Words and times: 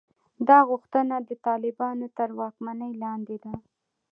دا 0.47 0.57
غوښتنه 0.69 1.15
د 1.29 1.31
طالبانو 1.47 2.07
تر 2.17 2.29
واکمنۍ 2.39 2.91
لاندې 3.03 3.37
ده. 3.43 3.53